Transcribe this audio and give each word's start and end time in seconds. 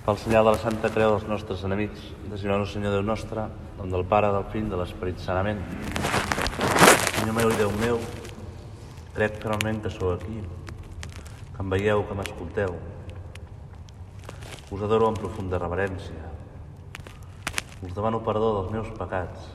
Pel 0.00 0.16
senyal 0.16 0.46
de 0.46 0.52
la 0.54 0.58
Santa 0.58 0.88
Creu 0.88 1.10
dels 1.12 1.26
nostres 1.28 1.60
enemics, 1.66 2.00
designar 2.32 2.62
Senyor 2.64 2.94
Déu 2.94 3.02
nostre, 3.04 3.42
nom 3.76 3.90
del 3.92 4.06
Pare, 4.08 4.30
del 4.32 4.46
Fill, 4.48 4.70
de 4.72 4.78
l'Esperit 4.80 5.18
Sanament. 5.20 5.58
Senyor 7.18 7.34
meu 7.36 7.50
i 7.52 7.58
Déu 7.58 7.68
meu, 7.82 8.00
crec 9.12 9.36
realment 9.44 9.82
que 9.84 9.92
sou 9.92 10.14
aquí, 10.14 10.38
que 11.52 11.60
em 11.60 11.74
veieu, 11.74 12.00
que 12.08 12.16
m'escolteu. 12.16 12.78
Us 14.72 14.86
adoro 14.86 15.10
amb 15.10 15.20
profunda 15.20 15.60
reverència. 15.60 16.32
Us 17.84 17.92
demano 17.92 18.22
perdó 18.24 18.54
dels 18.56 18.72
meus 18.72 18.88
pecats 18.96 19.52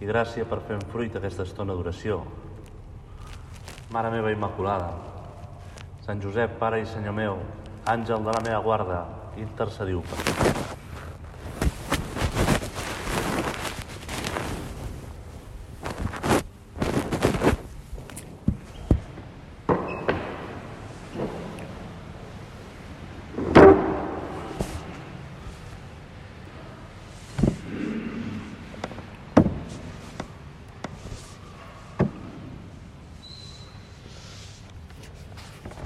i 0.00 0.08
gràcia 0.08 0.48
per 0.48 0.62
fer 0.64 0.80
en 0.80 0.88
fruit 0.94 1.20
aquesta 1.20 1.44
estona 1.44 1.76
d'oració. 1.76 2.22
Mare 3.92 4.16
meva 4.16 4.32
Immaculada, 4.32 4.88
Sant 6.08 6.24
Josep, 6.24 6.56
Pare 6.56 6.80
i 6.80 6.88
Senyor 6.88 7.20
meu, 7.20 7.38
àngel 7.84 8.24
de 8.24 8.32
la 8.32 8.44
meva 8.48 8.64
guarda, 8.64 9.04
intercediu 9.36 10.00
per. 10.00 10.54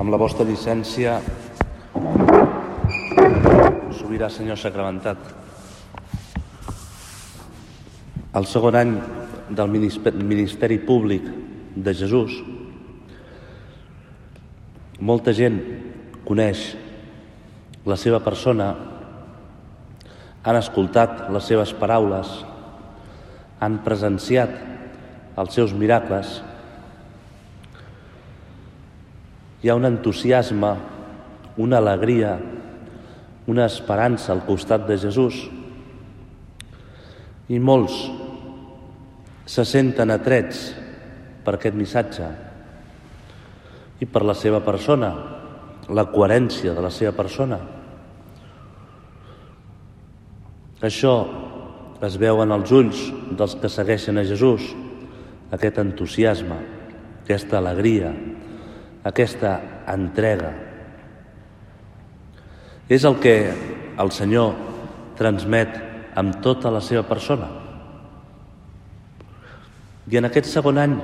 Amb 0.00 0.08
la 0.08 0.16
vostra 0.16 0.46
llicència, 0.48 1.18
sobirà 4.10 4.26
senyor 4.26 4.58
sacramentat. 4.58 5.18
El 8.34 8.46
segon 8.50 8.74
any 8.74 8.96
del 9.54 9.70
Ministeri 9.70 10.80
Públic 10.82 11.28
de 11.78 11.94
Jesús, 11.94 12.40
molta 14.98 15.30
gent 15.30 15.62
coneix 16.26 16.74
la 17.86 17.94
seva 17.94 18.18
persona, 18.18 18.72
han 20.42 20.58
escoltat 20.58 21.28
les 21.30 21.46
seves 21.46 21.70
paraules, 21.78 22.34
han 23.62 23.78
presenciat 23.86 24.58
els 25.38 25.54
seus 25.54 25.70
miracles, 25.70 26.40
hi 29.62 29.70
ha 29.70 29.78
un 29.78 29.86
entusiasme, 29.86 30.78
una 31.62 31.78
alegria, 31.78 32.40
una 33.50 33.66
esperança 33.66 34.30
al 34.32 34.44
costat 34.46 34.86
de 34.86 34.96
Jesús 35.00 35.40
i 37.50 37.58
molts 37.58 37.96
se 39.50 39.64
senten 39.66 40.12
atrets 40.14 40.68
per 41.42 41.56
aquest 41.56 41.74
missatge 41.74 42.28
i 44.00 44.06
per 44.06 44.22
la 44.24 44.36
seva 44.38 44.60
persona, 44.64 45.10
la 45.90 46.06
coherència 46.12 46.72
de 46.76 46.84
la 46.84 46.92
seva 46.94 47.12
persona. 47.16 47.58
Això 50.80 51.14
es 52.06 52.16
veu 52.16 52.40
en 52.40 52.54
els 52.54 52.70
ulls 52.72 53.02
dels 53.36 53.58
que 53.60 53.68
segueixen 53.68 54.16
a 54.16 54.24
Jesús, 54.24 54.70
aquest 55.52 55.82
entusiasme, 55.82 56.56
aquesta 57.24 57.58
alegria, 57.58 58.14
aquesta 59.04 59.58
entrega. 59.90 60.54
És 62.90 63.04
el 63.06 63.20
que 63.22 63.34
el 64.02 64.10
Senyor 64.10 64.56
transmet 65.18 65.76
amb 66.18 66.40
tota 66.42 66.72
la 66.74 66.80
seva 66.82 67.04
persona. 67.06 67.46
I 70.10 70.18
en 70.18 70.26
aquest 70.26 70.48
segon 70.50 70.80
any 70.82 70.96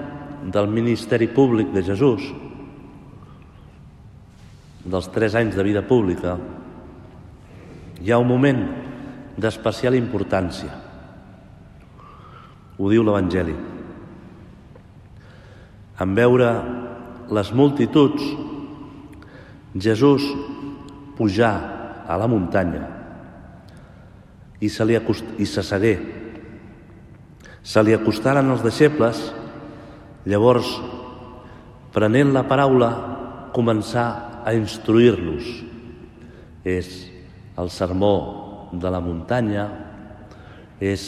del 0.51 0.67
ministeri 0.67 1.29
públic 1.31 1.71
de 1.71 1.85
Jesús, 1.87 2.25
dels 4.83 5.07
tres 5.15 5.37
anys 5.39 5.55
de 5.55 5.67
vida 5.67 5.85
pública, 5.87 6.35
hi 8.03 8.11
ha 8.11 8.19
un 8.19 8.27
moment 8.29 8.65
d'especial 9.39 9.95
importància. 9.95 10.73
Ho 12.79 12.91
diu 12.91 13.07
l'Evangeli. 13.07 13.55
En 16.03 16.19
veure 16.19 16.51
les 17.31 17.55
multituds, 17.55 18.27
Jesús 19.79 20.27
pujar 21.17 21.76
a 22.09 22.17
la 22.21 22.29
muntanya 22.31 22.97
i 24.61 24.69
se, 24.69 24.85
li 24.85 24.97
acost... 24.97 25.25
i 25.39 25.47
se 25.47 25.63
segué. 25.65 25.97
Se 27.67 27.83
li 27.83 27.95
acostaren 27.97 28.49
els 28.53 28.63
deixebles, 28.65 29.21
llavors, 30.29 30.71
prenent 31.95 32.33
la 32.35 32.47
paraula, 32.49 32.91
començar 33.57 34.43
a 34.47 34.55
instruir-los. 34.57 35.51
És 36.67 36.91
el 37.59 37.71
sermó 37.71 38.71
de 38.73 38.91
la 38.93 39.03
muntanya, 39.03 39.69
és 40.81 41.07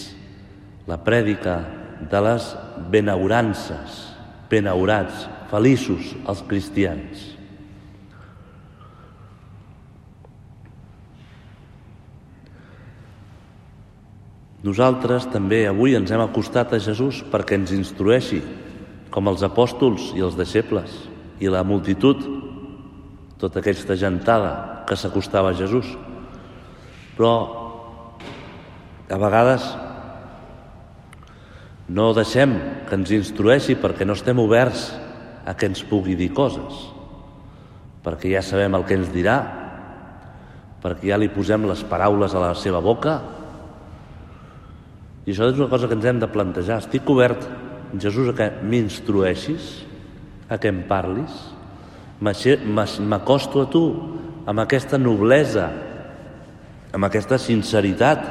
la 0.89 0.99
prèdica 1.05 1.59
de 2.11 2.21
les 2.25 2.53
benaurances, 2.93 3.99
benaurats, 4.51 5.27
feliços 5.51 6.15
els 6.29 6.45
cristians. 6.49 7.38
Nosaltres 14.69 15.25
també 15.33 15.63
avui 15.65 15.95
ens 15.97 16.11
hem 16.13 16.21
acostat 16.21 16.75
a 16.75 16.81
Jesús 16.83 17.23
perquè 17.33 17.57
ens 17.57 17.71
instrueixi, 17.73 18.43
com 19.09 19.31
els 19.31 19.45
apòstols 19.47 20.11
i 20.19 20.25
els 20.25 20.37
deixebles, 20.37 20.93
i 21.41 21.49
la 21.49 21.63
multitud, 21.65 22.21
tota 23.41 23.63
aquesta 23.63 23.97
gentada 23.97 24.85
que 24.89 24.99
s'acostava 24.99 25.55
a 25.55 25.57
Jesús. 25.57 25.89
Però 27.17 27.33
a 29.09 29.17
vegades 29.17 29.65
no 31.89 32.11
deixem 32.13 32.53
que 32.91 32.99
ens 32.99 33.15
instrueixi 33.17 33.79
perquè 33.81 34.05
no 34.05 34.19
estem 34.19 34.43
oberts 34.43 34.91
a 35.49 35.57
que 35.57 35.71
ens 35.71 35.81
pugui 35.89 36.19
dir 36.19 36.35
coses, 36.37 36.85
perquè 38.05 38.35
ja 38.35 38.45
sabem 38.45 38.77
el 38.77 38.85
que 38.85 39.01
ens 39.01 39.09
dirà, 39.15 39.39
perquè 40.83 41.09
ja 41.15 41.17
li 41.17 41.33
posem 41.33 41.65
les 41.71 41.81
paraules 41.89 42.37
a 42.37 42.45
la 42.51 42.55
seva 42.59 42.85
boca. 42.85 43.17
I 45.29 45.35
això 45.35 45.51
és 45.53 45.59
una 45.61 45.69
cosa 45.69 45.85
que 45.85 45.93
ens 45.99 46.07
hem 46.09 46.21
de 46.23 46.31
plantejar. 46.33 46.79
Estic 46.81 47.09
obert, 47.13 47.43
Jesús, 48.01 48.31
a 48.33 48.37
que 48.37 48.47
m'instrueixis, 48.65 49.67
a 50.49 50.57
que 50.57 50.73
em 50.73 50.81
parlis, 50.89 51.35
m'acosto 52.25 53.61
a 53.61 53.69
tu 53.69 53.83
amb 54.49 54.63
aquesta 54.65 54.97
noblesa, 54.97 55.69
amb 56.97 57.05
aquesta 57.11 57.37
sinceritat, 57.37 58.25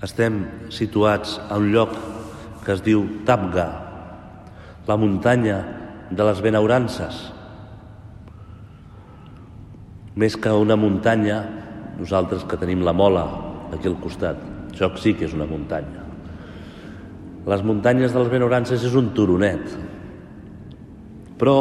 Estem 0.00 0.38
situats 0.72 1.34
a 1.52 1.58
un 1.60 1.66
lloc 1.74 1.90
que 2.64 2.72
es 2.72 2.80
diu 2.80 3.02
Tabga, 3.28 3.66
la 4.88 4.96
muntanya 4.96 5.58
de 6.08 6.24
les 6.24 6.40
benaurances. 6.40 7.18
Més 10.18 10.34
que 10.34 10.50
una 10.50 10.74
muntanya, 10.74 11.38
nosaltres 12.00 12.42
que 12.48 12.58
tenim 12.58 12.82
la 12.82 12.94
mola 12.96 13.22
aquí 13.70 13.86
al 13.86 13.98
costat, 14.02 14.40
això 14.72 14.90
sí 14.98 15.14
que 15.14 15.28
és 15.28 15.36
una 15.36 15.46
muntanya. 15.46 16.06
Les 17.46 17.62
muntanyes 17.64 18.12
de 18.12 18.18
les 18.18 18.32
benaurances 18.32 18.82
és 18.84 18.96
un 18.98 19.12
turonet, 19.14 19.62
però 21.40 21.54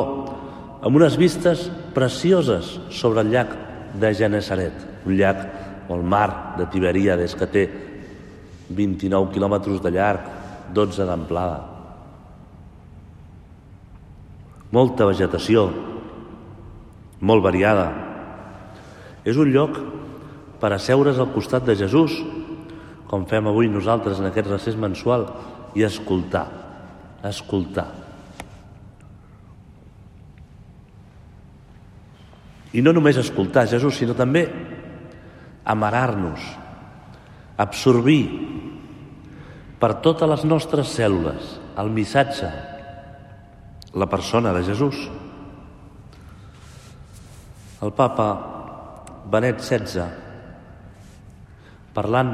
amb 0.82 0.96
unes 0.96 1.16
vistes 1.20 1.68
precioses 1.96 2.80
sobre 2.90 3.22
el 3.22 3.32
llac 3.34 3.54
de 4.00 4.12
Genesaret, 4.18 4.74
un 5.06 5.16
llac 5.18 5.46
o 5.90 5.96
el 5.96 6.04
mar 6.04 6.56
de 6.58 6.68
Tiberíades 6.74 7.36
que 7.36 7.48
té 7.50 7.64
29 8.70 9.32
quilòmetres 9.34 9.82
de 9.82 9.94
llarg, 9.94 10.26
12 10.74 11.06
d'amplada. 11.06 11.62
Molta 14.76 15.08
vegetació, 15.10 15.70
molt 17.22 17.44
variada. 17.44 18.09
És 19.30 19.38
un 19.38 19.52
lloc 19.54 19.78
per 20.60 20.74
asseure's 20.74 21.20
al 21.22 21.30
costat 21.36 21.68
de 21.68 21.78
Jesús, 21.78 22.16
com 23.10 23.26
fem 23.30 23.48
avui 23.50 23.70
nosaltres 23.70 24.20
en 24.20 24.30
aquest 24.30 24.50
recés 24.50 24.78
mensual, 24.78 25.28
i 25.78 25.86
escoltar, 25.86 26.48
escoltar. 27.30 27.88
I 32.74 32.82
no 32.86 32.94
només 32.94 33.18
escoltar 33.18 33.68
Jesús, 33.70 33.98
sinó 33.98 34.16
també 34.18 34.46
amarar-nos, 35.70 36.42
absorbir 37.58 38.22
per 39.80 39.96
totes 40.04 40.30
les 40.30 40.46
nostres 40.46 40.92
cèl·lules 40.98 41.58
el 41.80 41.90
missatge, 41.96 42.50
la 43.94 44.08
persona 44.12 44.52
de 44.54 44.64
Jesús. 44.68 44.98
El 47.82 47.94
papa 47.96 48.59
Benet 49.30 49.60
XVI, 49.62 50.08
parlant 51.94 52.32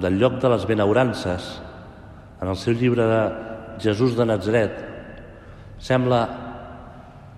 del 0.00 0.18
lloc 0.20 0.36
de 0.42 0.50
les 0.52 0.66
benaurances, 0.68 1.48
en 2.40 2.48
el 2.48 2.56
seu 2.56 2.76
llibre 2.78 3.06
de 3.10 3.22
Jesús 3.82 4.14
de 4.16 4.26
Nazaret, 4.28 4.76
sembla 5.82 6.20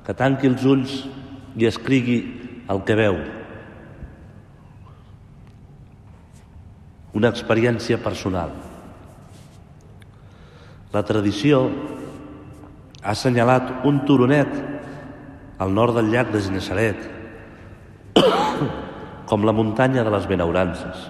que 0.05 0.15
tanqui 0.19 0.51
els 0.51 0.67
ulls 0.69 0.93
i 1.57 1.69
escrigui 1.69 2.19
el 2.71 2.83
que 2.85 2.99
veu. 2.99 3.17
Una 7.17 7.33
experiència 7.33 8.01
personal. 8.03 8.53
La 10.93 11.05
tradició 11.09 11.65
ha 13.01 13.17
assenyalat 13.17 13.89
un 13.89 14.05
turonet 14.05 14.53
al 15.63 15.73
nord 15.73 15.97
del 15.97 16.13
llac 16.13 16.33
de 16.33 16.45
Genesaret 16.45 17.22
com 19.31 19.45
la 19.45 19.55
muntanya 19.57 20.05
de 20.05 20.13
les 20.15 20.29
benaurances. 20.31 21.09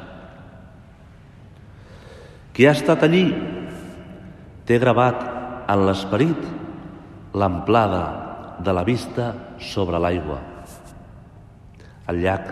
Qui 2.52 2.66
ha 2.68 2.74
estat 2.76 3.04
allí 3.06 3.24
té 4.68 4.78
gravat 4.82 5.22
en 5.72 5.86
l'esperit 5.86 6.42
l'amplada 7.34 8.02
de 8.62 8.74
la 8.76 8.84
vista 8.84 9.32
sobre 9.58 9.98
l'aigua, 10.02 10.38
el 12.12 12.20
llac, 12.22 12.50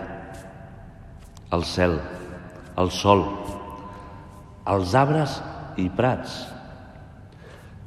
el 1.53 1.63
cel, 1.67 1.99
el 2.81 2.89
sol, 2.95 3.23
els 4.71 4.95
arbres 4.97 5.37
i 5.81 5.87
prats, 5.93 6.33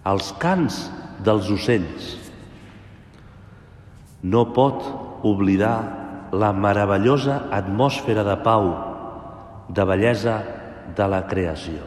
els 0.07 0.31
cants 0.41 0.85
dels 1.25 1.51
ocells. 1.53 2.13
No 4.25 4.47
pot 4.57 4.85
oblidar 5.25 6.04
la 6.39 6.53
meravellosa 6.53 7.45
atmosfera 7.55 8.25
de 8.27 8.37
pau, 8.43 8.71
de 9.69 9.85
bellesa 9.87 10.37
de 10.97 11.09
la 11.09 11.23
creació. 11.31 11.87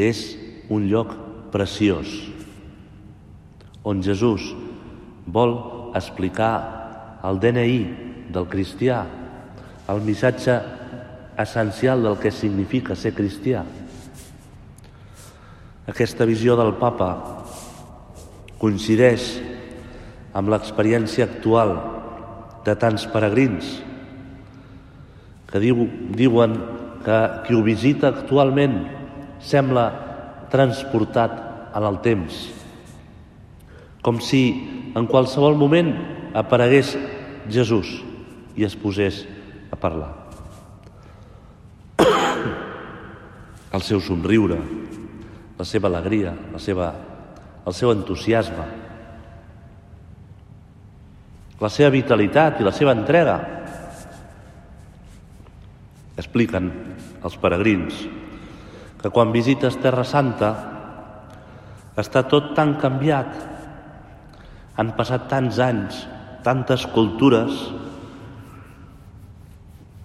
És 0.00 0.22
un 0.72 0.86
lloc 0.88 1.12
preciós 1.52 2.08
on 3.82 4.02
Jesús 4.04 4.52
vol 5.26 5.54
explicar 5.96 7.20
el 7.24 7.40
DNI 7.40 7.80
del 8.32 8.46
cristià, 8.48 9.02
el 9.90 10.00
missatge 10.04 10.56
essencial 11.40 12.04
del 12.04 12.18
que 12.20 12.32
significa 12.32 12.96
ser 12.96 13.12
cristià. 13.16 13.64
Aquesta 15.90 16.26
visió 16.28 16.54
del 16.60 16.76
papa 16.78 17.39
coincideix 18.60 19.38
amb 20.36 20.52
l'experiència 20.52 21.24
actual 21.26 21.72
de 22.66 22.74
tants 22.76 23.06
peregrins 23.10 23.70
que 25.50 25.58
diu, 25.62 25.86
diuen 26.14 26.54
que 27.04 27.18
qui 27.46 27.56
ho 27.56 27.62
visita 27.66 28.12
actualment 28.12 28.76
sembla 29.42 29.86
transportat 30.52 31.32
en 31.74 31.86
el 31.86 31.98
temps, 32.04 32.36
com 34.04 34.20
si 34.22 34.42
en 34.98 35.06
qualsevol 35.10 35.56
moment 35.58 35.92
aparegués 36.36 36.96
Jesús 37.50 38.00
i 38.58 38.66
es 38.66 38.76
posés 38.76 39.24
a 39.70 39.78
parlar. 39.80 40.10
El 43.74 43.86
seu 43.86 44.02
somriure, 44.02 44.58
la 45.58 45.66
seva 45.66 45.88
alegria, 45.90 46.34
la 46.52 46.60
seva 46.62 46.90
el 47.66 47.76
seu 47.76 47.92
entusiasme, 47.92 48.66
la 51.60 51.68
seva 51.68 51.92
vitalitat 51.92 52.60
i 52.60 52.66
la 52.66 52.72
seva 52.72 52.94
entrega. 52.96 53.36
Expliquen 56.20 56.70
els 57.24 57.36
peregrins 57.40 58.00
que 59.00 59.10
quan 59.12 59.32
visites 59.32 59.78
Terra 59.80 60.04
Santa 60.04 60.50
està 62.00 62.22
tot 62.28 62.52
tan 62.56 62.76
canviat, 62.80 63.32
han 64.80 64.92
passat 64.96 65.26
tants 65.28 65.58
anys, 65.60 66.04
tantes 66.44 66.86
cultures, 66.94 67.56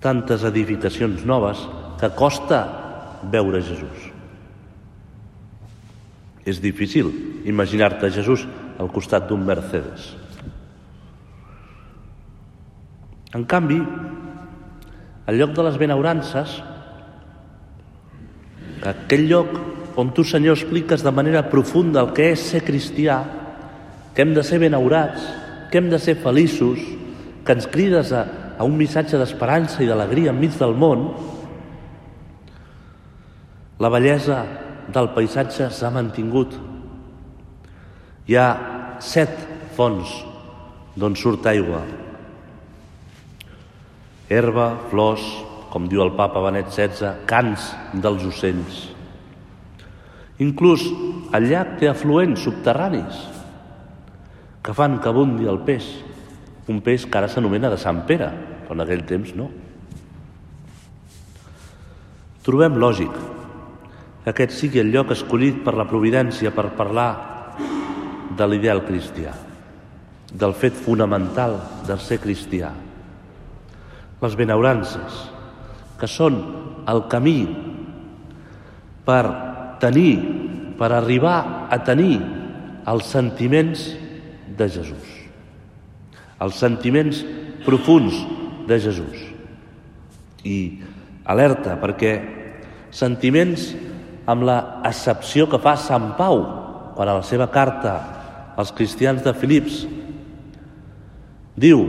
tantes 0.03 0.43
edificacions 0.47 1.23
noves, 1.27 1.61
que 1.99 2.11
costa 2.15 2.63
veure 3.31 3.63
Jesús. 3.63 4.04
És 6.45 6.61
difícil 6.61 7.09
imaginar-te 7.49 8.11
Jesús 8.13 8.45
al 8.77 8.91
costat 8.93 9.27
d'un 9.29 9.41
Mercedes. 9.45 10.13
En 13.35 13.43
canvi, 13.49 13.81
al 15.25 15.39
lloc 15.41 15.55
de 15.57 15.65
les 15.65 15.79
benaurances, 15.81 16.59
aquell 18.85 19.25
lloc 19.27 19.55
on 19.97 20.11
tu, 20.13 20.23
Senyor, 20.27 20.59
expliques 20.59 21.03
de 21.03 21.11
manera 21.11 21.47
profunda 21.49 22.03
el 22.03 22.11
que 22.13 22.29
és 22.35 22.43
ser 22.51 22.61
cristià, 22.67 23.17
que 24.13 24.23
hem 24.23 24.35
de 24.35 24.43
ser 24.43 24.59
benaurats, 24.61 25.23
que 25.71 25.79
hem 25.79 25.89
de 25.89 25.99
ser 25.99 26.17
feliços, 26.21 26.79
que 27.45 27.55
ens 27.55 27.67
crides 27.71 28.11
a, 28.13 28.25
a 28.59 28.67
un 28.67 28.77
missatge 28.77 29.17
d'esperança 29.19 29.81
i 29.83 29.89
d'alegria 29.89 30.31
enmig 30.35 30.55
del 30.59 30.75
món, 30.77 31.09
la 33.79 33.91
bellesa 33.91 34.43
del 34.93 35.09
paisatge 35.15 35.69
s'ha 35.73 35.91
mantingut. 35.93 36.55
Hi 38.29 38.37
ha 38.37 38.47
set 39.03 39.33
fonts 39.75 40.11
d'on 40.95 41.15
surt 41.19 41.45
aigua. 41.51 41.81
Herba, 44.31 44.71
flors, 44.89 45.25
com 45.69 45.89
diu 45.91 46.01
el 46.05 46.15
papa 46.17 46.41
Benet 46.47 46.71
XVI, 46.71 47.27
cants 47.29 47.73
dels 47.93 48.23
ocells. 48.25 48.81
Inclús 50.41 50.87
el 51.35 51.49
llac 51.51 51.77
té 51.79 51.89
afluents 51.91 52.41
subterranis 52.43 53.21
que 54.65 54.73
fan 54.73 54.97
que 54.99 55.11
abundi 55.11 55.45
el 55.47 55.61
peix, 55.67 55.85
un 56.71 56.81
peix 56.81 57.05
que 57.05 57.19
ara 57.19 57.29
s'anomena 57.29 57.69
de 57.69 57.77
Sant 57.77 58.01
Pere, 58.09 58.31
però 58.65 58.73
en 58.73 58.83
aquell 58.83 59.05
temps 59.05 59.35
no. 59.37 59.51
Trobem 62.45 62.79
lògic 62.81 63.13
aquest 64.25 64.55
sigui 64.57 64.81
el 64.81 64.89
lloc 64.93 65.11
escollit 65.13 65.59
per 65.65 65.75
la 65.77 65.85
providència 65.85 66.49
per 66.53 66.71
parlar 66.77 67.11
de 68.35 68.47
l'ideal 68.49 68.81
cristià, 68.87 69.33
del 70.33 70.55
fet 70.57 70.73
fonamental 70.73 71.59
de 71.85 71.97
ser 72.01 72.17
cristià. 72.23 72.71
Les 74.21 74.37
benaurances, 74.39 75.19
que 75.99 76.09
són 76.09 76.39
el 76.89 77.03
camí 77.11 77.37
per 79.05 79.23
tenir, 79.79 80.15
per 80.75 80.89
arribar 80.91 81.69
a 81.71 81.79
tenir 81.85 82.17
els 82.89 83.05
sentiments 83.13 83.85
de 84.57 84.67
Jesús, 84.69 85.05
els 86.41 86.57
sentiments 86.59 87.21
profuns 87.65 88.17
de 88.67 88.81
Jesús. 88.81 89.21
I 90.45 90.57
alerta, 91.29 91.77
perquè 91.81 92.15
sentiments 92.93 93.71
amb 94.25 94.45
la 94.47 94.57
accepció 94.85 95.47
que 95.49 95.61
fa 95.61 95.75
Sant 95.77 96.13
Pau 96.17 96.41
quan 96.95 97.09
a 97.09 97.17
la 97.19 97.25
seva 97.27 97.47
carta 97.53 97.95
als 98.57 98.71
cristians 98.75 99.23
de 99.25 99.33
Filips 99.37 99.83
diu 101.59 101.83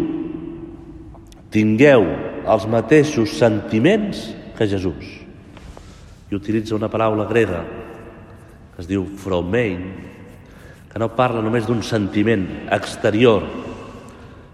tingueu 1.54 2.04
els 2.46 2.66
mateixos 2.70 3.36
sentiments 3.38 4.26
que 4.58 4.68
Jesús 4.68 5.12
i 6.30 6.36
utilitza 6.36 6.76
una 6.76 6.90
paraula 6.92 7.28
grega 7.30 7.62
que 8.74 8.82
es 8.82 8.90
diu 8.90 9.06
fromein 9.22 9.86
que 10.90 11.00
no 11.00 11.12
parla 11.16 11.44
només 11.44 11.66
d'un 11.68 11.82
sentiment 11.84 12.46
exterior 12.72 13.46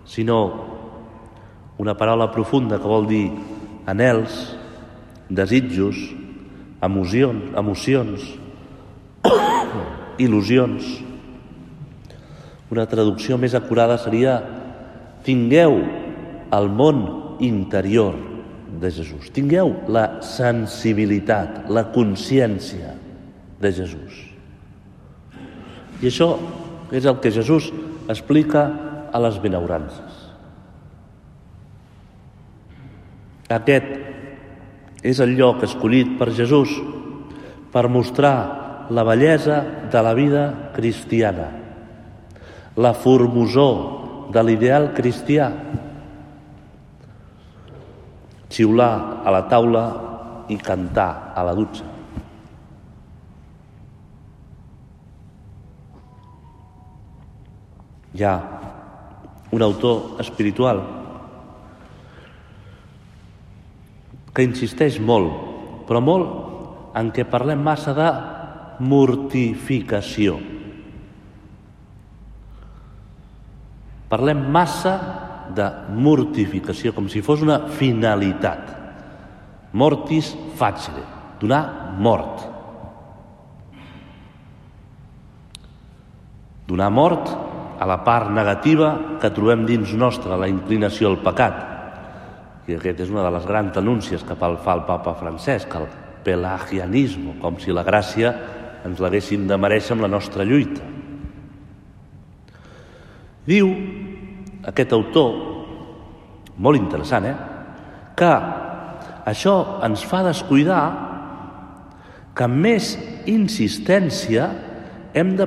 sinó 0.06 0.38
una 1.78 1.96
paraula 1.96 2.30
profunda 2.30 2.78
que 2.78 2.86
vol 2.88 3.06
dir 3.08 3.24
anels, 3.86 4.52
desitjos, 5.28 5.96
emocions, 6.82 7.52
emocions 7.58 8.26
il·lusions. 10.20 10.88
Una 12.72 12.86
traducció 12.88 13.38
més 13.40 13.54
acurada 13.58 13.98
seria 14.00 14.38
tingueu 15.26 15.78
el 16.52 16.68
món 16.68 17.02
interior 17.44 18.16
de 18.82 18.90
Jesús. 18.90 19.30
Tingueu 19.34 19.74
la 19.92 20.22
sensibilitat, 20.24 21.66
la 21.68 21.86
consciència 21.94 22.94
de 23.62 23.72
Jesús. 23.72 24.20
I 26.02 26.08
això 26.10 26.34
és 26.92 27.06
el 27.06 27.20
que 27.22 27.30
Jesús 27.30 27.70
explica 28.10 28.64
a 29.12 29.20
les 29.22 29.38
benaurances. 29.40 30.18
Aquest 33.52 34.12
és 35.02 35.18
el 35.18 35.35
lloc 35.35 35.64
escollit 35.66 36.14
per 36.18 36.30
Jesús 36.30 36.71
per 37.73 37.88
mostrar 37.90 38.87
la 38.90 39.02
bellesa 39.02 39.59
de 39.90 40.02
la 40.02 40.12
vida 40.14 40.44
cristiana, 40.76 41.49
la 42.76 42.92
formosor 42.94 44.30
de 44.32 44.42
l'ideal 44.44 44.92
cristià. 44.94 45.50
Xiular 48.52 49.25
a 49.25 49.32
la 49.32 49.42
taula 49.49 49.85
i 50.52 50.59
cantar 50.61 51.32
a 51.35 51.44
la 51.47 51.54
dutxa. 51.56 51.88
Hi 58.12 58.26
ha 58.28 58.35
un 59.56 59.62
autor 59.64 60.21
espiritual 60.21 61.01
que 64.32 64.44
insisteix 64.46 64.98
molt, 65.00 65.84
però 65.88 66.00
molt 66.00 66.96
en 66.98 67.10
què 67.12 67.24
parlem 67.28 67.60
massa 67.64 67.94
de 67.96 68.08
mortificació. 68.82 70.38
Parlem 74.12 74.42
massa 74.52 74.94
de 75.56 75.66
mortificació, 75.96 76.92
com 76.92 77.08
si 77.08 77.22
fos 77.24 77.44
una 77.44 77.62
finalitat. 77.78 78.72
Mortis 79.72 80.34
facere, 80.58 81.04
donar 81.40 81.62
mort. 81.96 82.44
Donar 86.68 86.90
mort 86.92 87.32
a 87.80 87.88
la 87.88 87.98
part 88.04 88.30
negativa 88.32 89.18
que 89.20 89.32
trobem 89.32 89.64
dins 89.68 89.92
nostra, 89.96 90.36
la 90.36 90.48
inclinació 90.48 91.08
al 91.08 91.20
pecat, 91.24 91.72
i 92.69 92.76
aquest 92.76 93.02
és 93.02 93.11
una 93.11 93.25
de 93.26 93.33
les 93.35 93.47
grans 93.49 93.75
denúncies 93.75 94.23
que 94.23 94.37
fa 94.38 94.50
el 94.52 94.61
papa 94.62 95.14
Francesc, 95.19 95.75
el 95.75 95.88
pelagianisme, 96.23 97.37
com 97.42 97.59
si 97.59 97.75
la 97.75 97.85
gràcia 97.87 98.33
ens 98.87 99.00
l'haguessin 99.02 99.47
de 99.50 99.59
mereixer 99.59 99.97
amb 99.97 100.07
la 100.07 100.11
nostra 100.11 100.47
lluita. 100.47 100.85
Diu 103.47 103.71
aquest 104.71 104.92
autor, 104.95 105.33
molt 106.62 106.78
interessant, 106.78 107.26
eh? 107.26 107.37
que 108.14 108.31
això 109.26 109.54
ens 109.83 110.04
fa 110.07 110.23
descuidar 110.26 110.83
que 112.37 112.47
amb 112.47 112.62
més 112.64 112.95
insistència 113.28 114.47
hem 115.12 115.35
de 115.37 115.47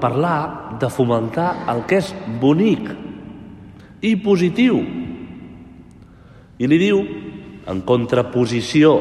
parlar 0.00 0.78
de 0.80 0.88
fomentar 0.88 1.66
el 1.72 1.82
que 1.90 1.98
és 2.00 2.12
bonic 2.40 2.86
i 4.02 4.14
positiu 4.22 4.80
i 6.62 6.70
li 6.70 6.78
diu, 6.78 7.02
en 7.66 7.82
contraposició 7.86 8.94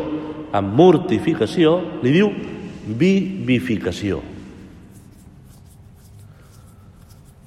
amb 0.57 0.73
mortificació, 0.77 1.77
li 2.01 2.13
diu 2.15 2.31
vivificació. 2.97 4.19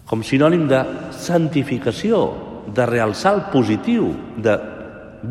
Com 0.07 0.23
sinònim 0.23 0.69
de 0.71 0.81
santificació, 1.19 2.23
de 2.75 2.87
realçar 2.87 3.35
el 3.35 3.43
positiu, 3.53 4.13
de 4.39 4.55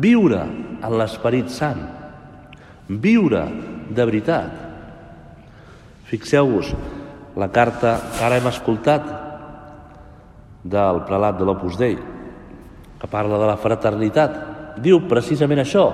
viure 0.04 0.42
en 0.44 0.96
l'Esperit 0.98 1.48
Sant, 1.50 1.80
viure 2.88 3.44
de 3.88 4.04
veritat. 4.04 4.60
Fixeu-vos, 6.10 6.74
la 7.40 7.48
carta 7.50 7.96
que 8.12 8.24
ara 8.26 8.38
hem 8.38 8.50
escoltat 8.52 9.06
del 10.64 11.00
prelat 11.08 11.38
de 11.40 11.48
l'Opus 11.48 11.78
Dei, 11.80 11.96
que 13.00 13.10
parla 13.10 13.40
de 13.40 13.48
la 13.48 13.56
fraternitat, 13.60 14.53
diu 14.82 15.02
precisament 15.08 15.62
això. 15.62 15.86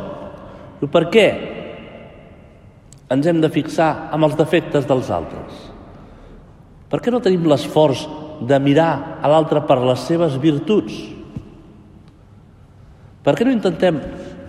Diu, 0.80 0.88
per 0.88 1.06
què 1.12 1.26
ens 3.10 3.26
hem 3.26 3.40
de 3.42 3.50
fixar 3.52 4.08
amb 4.14 4.28
els 4.28 4.36
defectes 4.38 4.86
dels 4.88 5.10
altres? 5.12 5.68
Per 6.90 6.98
què 7.02 7.12
no 7.12 7.22
tenim 7.22 7.46
l'esforç 7.50 8.06
de 8.46 8.58
mirar 8.62 9.20
a 9.22 9.30
l'altre 9.30 9.62
per 9.66 9.78
les 9.82 10.04
seves 10.08 10.36
virtuts? 10.42 10.96
Per 13.20 13.34
què 13.36 13.44
no 13.44 13.52
intentem, 13.52 13.98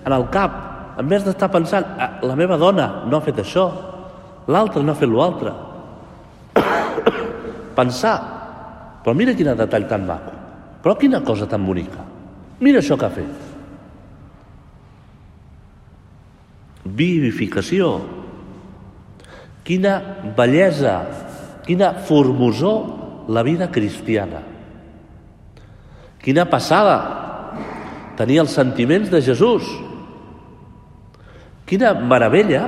en 0.02 0.16
el 0.16 0.28
cap, 0.34 0.54
en 1.02 1.10
vez 1.12 1.26
d'estar 1.26 1.52
pensant 1.52 1.86
ah, 2.00 2.14
la 2.24 2.38
meva 2.40 2.58
dona 2.58 3.04
no 3.10 3.18
ha 3.18 3.26
fet 3.26 3.42
això, 3.44 3.66
l'altre 4.48 4.84
no 4.84 4.94
ha 4.94 5.00
fet 5.00 5.12
l'altre, 5.12 5.54
pensar, 7.80 8.16
però 9.04 9.16
mira 9.18 9.36
quin 9.36 9.52
detall 9.60 9.90
tan 9.90 10.08
maco, 10.08 10.34
però 10.82 10.96
quina 10.98 11.22
cosa 11.26 11.50
tan 11.52 11.66
bonica, 11.68 12.06
mira 12.64 12.80
això 12.80 12.98
que 12.98 13.10
ha 13.10 13.16
fet. 13.20 13.51
Vivificació. 16.86 18.00
Quina 19.66 19.96
bellesa, 20.38 20.96
quina 21.66 21.94
formosor 22.08 23.28
la 23.30 23.44
vida 23.46 23.70
cristiana. 23.72 24.42
Quina 26.22 26.46
passada 26.50 26.96
tenir 28.18 28.42
els 28.44 28.54
sentiments 28.54 29.10
de 29.10 29.22
Jesús. 29.26 29.66
Quina 31.66 31.94
meravella 31.96 32.68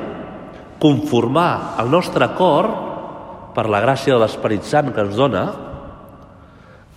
conformar 0.81 1.75
el 1.83 1.91
nostre 1.91 2.27
cor 2.37 2.69
per 3.53 3.67
la 3.69 3.81
gràcia 3.83 4.15
de 4.15 4.23
l'Esperit 4.23 4.65
Sant 4.65 4.93
que 4.93 5.03
ens 5.05 5.17
dona 5.17 5.43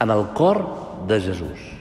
en 0.01 0.13
el 0.13 0.29
cor 0.37 0.63
de 1.09 1.21
Jesús. 1.21 1.76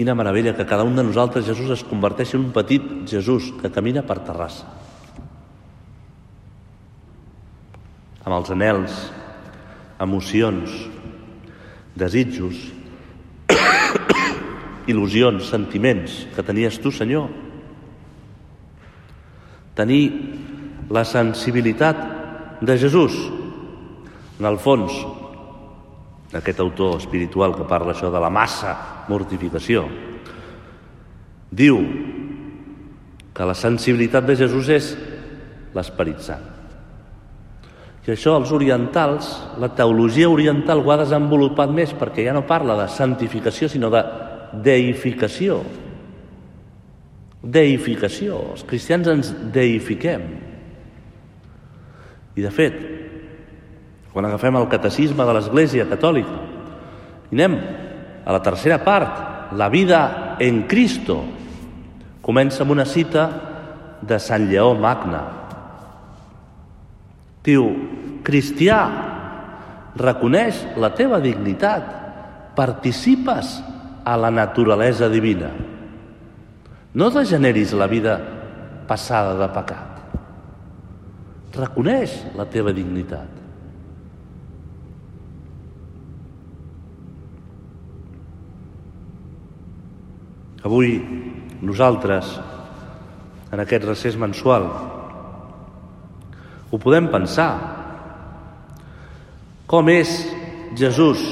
Quina 0.00 0.14
meravella 0.16 0.54
que 0.56 0.64
cada 0.64 0.80
un 0.80 0.94
de 0.96 1.02
nosaltres, 1.04 1.44
Jesús, 1.44 1.68
es 1.74 1.82
converteixi 1.84 2.38
en 2.38 2.46
un 2.46 2.52
petit 2.56 2.84
Jesús 3.04 3.50
que 3.60 3.68
camina 3.68 4.00
per 4.00 4.22
Terrassa. 4.24 4.64
Amb 8.24 8.32
els 8.38 8.48
anels, 8.54 8.94
emocions, 10.00 10.78
desitjos, 12.00 12.64
il·lusions, 14.94 15.52
sentiments 15.52 16.16
que 16.32 16.48
tenies 16.48 16.80
tu, 16.80 16.88
Senyor. 16.88 17.28
Tenir 19.76 20.02
la 20.88 21.04
sensibilitat 21.04 22.06
de 22.64 22.80
Jesús. 22.80 23.20
En 24.40 24.48
el 24.48 24.56
fons, 24.64 24.96
aquest 26.38 26.60
autor 26.62 26.98
espiritual 27.00 27.56
que 27.56 27.66
parla 27.66 27.94
això 27.94 28.10
de 28.12 28.20
la 28.22 28.30
massa 28.30 28.76
mortificació, 29.08 29.86
diu 31.50 31.80
que 33.34 33.46
la 33.46 33.56
sensibilitat 33.58 34.26
de 34.28 34.38
Jesús 34.38 34.70
és 34.70 34.94
l'Esperit 35.74 36.22
Sant. 36.22 36.46
I 38.10 38.14
això 38.16 38.32
els 38.40 38.50
orientals, 38.50 39.28
la 39.62 39.68
teologia 39.78 40.26
oriental 40.32 40.80
ho 40.82 40.90
ha 40.90 40.96
desenvolupat 40.98 41.70
més 41.70 41.92
perquè 41.94 42.24
ja 42.26 42.32
no 42.34 42.42
parla 42.48 42.74
de 42.80 42.88
santificació 42.90 43.68
sinó 43.70 43.90
de 43.92 44.00
deificació. 44.66 45.60
Deificació. 47.40 48.40
Els 48.56 48.64
cristians 48.66 49.12
ens 49.12 49.30
deifiquem. 49.54 50.24
I 52.34 52.42
de 52.42 52.50
fet, 52.50 52.80
quan 54.12 54.26
agafem 54.26 54.56
el 54.58 54.68
catecisme 54.70 55.24
de 55.26 55.34
l'Església 55.36 55.86
Catòlica 55.90 56.38
i 57.30 57.36
anem 57.38 57.56
a 58.26 58.34
la 58.34 58.42
tercera 58.42 58.80
part, 58.82 59.52
la 59.54 59.68
vida 59.70 60.36
en 60.42 60.64
Cristo, 60.70 61.20
comença 62.22 62.64
amb 62.64 62.74
una 62.74 62.86
cita 62.86 63.28
de 64.02 64.18
Sant 64.18 64.48
Lleó 64.50 64.74
Magna. 64.74 65.22
Diu, 67.46 67.64
cristià, 68.26 68.80
reconeix 69.96 70.60
la 70.78 70.92
teva 70.94 71.20
dignitat, 71.22 71.86
participes 72.58 73.58
a 74.04 74.16
la 74.18 74.30
naturalesa 74.30 75.08
divina. 75.08 75.50
No 76.94 77.10
degeneris 77.14 77.72
la 77.78 77.86
vida 77.86 78.18
passada 78.90 79.36
de 79.38 79.50
pecat. 79.54 80.00
Reconeix 81.54 82.16
la 82.38 82.46
teva 82.50 82.74
dignitat. 82.74 83.39
Avui 90.60 90.98
nosaltres, 91.64 92.34
en 93.50 93.60
aquest 93.62 93.84
recés 93.88 94.16
mensual, 94.20 94.66
ho 96.70 96.78
podem 96.78 97.08
pensar. 97.10 97.52
Com 99.70 99.88
és 99.88 100.10
Jesús 100.76 101.22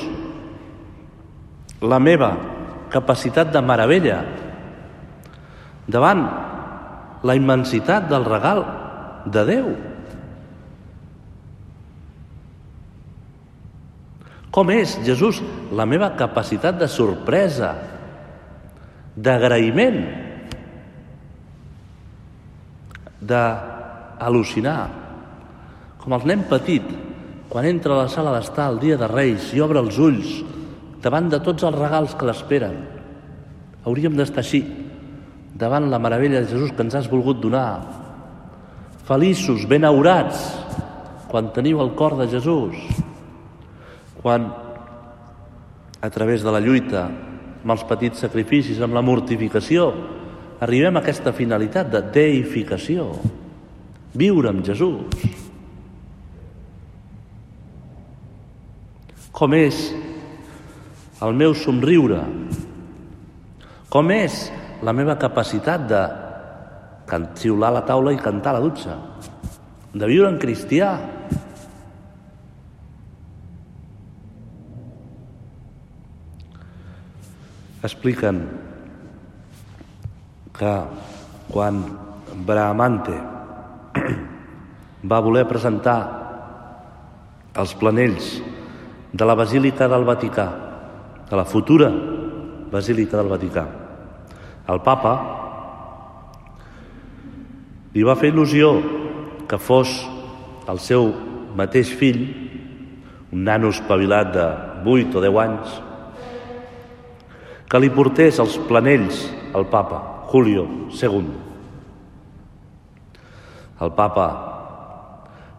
la 1.84 1.98
meva 2.00 2.30
capacitat 2.88 3.52
de 3.52 3.60
meravella 3.62 4.22
davant 5.86 6.24
la 7.28 7.36
immensitat 7.36 8.08
del 8.08 8.24
regal 8.24 8.64
de 9.28 9.44
Déu? 9.44 9.68
Com 14.50 14.72
és, 14.72 14.96
Jesús, 15.04 15.42
la 15.76 15.84
meva 15.86 16.14
capacitat 16.16 16.80
de 16.80 16.88
sorpresa 16.88 17.74
d'agraïment, 19.18 19.98
d'al·lucinar, 23.28 24.80
com 25.98 26.14
el 26.14 26.26
nen 26.30 26.44
petit 26.50 26.86
quan 27.48 27.66
entra 27.66 27.96
a 27.96 28.04
la 28.04 28.12
sala 28.12 28.34
d'estar 28.36 28.68
el 28.70 28.78
dia 28.82 28.98
de 29.00 29.08
Reis 29.10 29.50
i 29.56 29.62
obre 29.64 29.80
els 29.80 29.98
ulls 29.98 30.34
davant 31.02 31.30
de 31.32 31.40
tots 31.42 31.64
els 31.64 31.78
regals 31.78 32.14
que 32.18 32.28
l'esperen. 32.28 32.76
Hauríem 33.88 34.16
d'estar 34.18 34.42
així, 34.44 34.60
davant 35.58 35.88
la 35.90 36.00
meravella 36.02 36.42
de 36.42 36.50
Jesús 36.50 36.74
que 36.74 36.84
ens 36.84 36.94
has 36.98 37.08
volgut 37.10 37.40
donar. 37.40 37.80
Feliços, 39.08 39.64
benaurats, 39.70 40.42
quan 41.30 41.50
teniu 41.56 41.80
el 41.80 41.94
cor 41.96 42.18
de 42.18 42.28
Jesús, 42.28 42.76
quan 44.20 44.50
a 46.00 46.10
través 46.10 46.44
de 46.44 46.52
la 46.52 46.60
lluita, 46.60 47.08
amb 47.62 47.74
els 47.74 47.84
petits 47.88 48.22
sacrificis, 48.22 48.80
amb 48.82 48.94
la 48.94 49.02
mortificació, 49.02 49.90
arribem 50.62 50.98
a 50.98 51.02
aquesta 51.02 51.32
finalitat 51.34 51.90
de 51.92 52.02
deificació, 52.14 53.10
viure 54.18 54.52
amb 54.52 54.64
Jesús. 54.66 55.26
Com 59.34 59.54
és 59.54 59.82
el 61.22 61.34
meu 61.38 61.54
somriure? 61.54 62.22
Com 63.88 64.10
és 64.10 64.48
la 64.82 64.94
meva 64.94 65.18
capacitat 65.18 65.86
de 65.90 66.02
xiular 67.38 67.70
la 67.74 67.84
taula 67.86 68.12
i 68.14 68.18
cantar 68.22 68.56
la 68.56 68.62
dutxa? 68.64 68.96
De 69.94 70.10
viure 70.10 70.28
en 70.30 70.40
cristià? 70.42 70.90
Expliquen 77.88 78.42
que 80.52 80.72
quan 81.48 81.78
Bramante 82.44 83.16
va 85.10 85.20
voler 85.24 85.46
presentar 85.48 85.96
els 87.56 87.72
planells 87.80 88.28
de 89.12 89.30
la 89.30 89.38
Basílica 89.38 89.88
del 89.88 90.04
Vaticà, 90.04 90.46
de 91.30 91.40
la 91.40 91.46
futura 91.48 91.88
Basílica 92.68 93.16
del 93.16 93.32
Vaticà, 93.32 93.64
el 94.68 94.84
papa 94.84 95.16
li 97.96 98.04
va 98.04 98.20
fer 98.20 98.34
il·lusió 98.34 98.74
que 99.48 99.56
fos 99.56 99.96
el 100.68 100.84
seu 100.84 101.08
mateix 101.56 101.96
fill, 101.96 102.24
un 103.32 103.48
nano 103.48 103.72
espavilat 103.72 104.34
de 104.36 104.48
8 104.84 105.16
o 105.16 105.24
10 105.24 105.44
anys, 105.48 105.78
que 107.68 107.80
li 107.80 107.90
portés 107.92 108.38
els 108.40 108.56
planells 108.68 109.26
al 109.56 109.66
papa, 109.68 110.00
Julio 110.30 110.64
II. 110.88 111.28
El 113.84 113.92
papa 113.94 114.26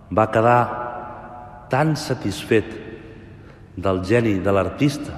va 0.10 0.26
quedar 0.34 0.62
tan 1.70 1.94
satisfet 1.96 2.72
del 3.78 4.02
geni 4.04 4.40
de 4.44 4.54
l'artista. 4.54 5.16